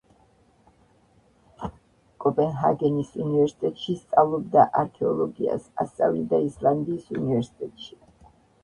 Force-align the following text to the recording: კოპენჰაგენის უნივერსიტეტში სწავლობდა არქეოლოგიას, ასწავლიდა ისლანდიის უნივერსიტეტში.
კოპენჰაგენის 2.25 3.11
უნივერსიტეტში 3.27 3.97
სწავლობდა 4.01 4.67
არქეოლოგიას, 4.83 5.71
ასწავლიდა 5.87 6.45
ისლანდიის 6.51 7.17
უნივერსიტეტში. 7.21 8.05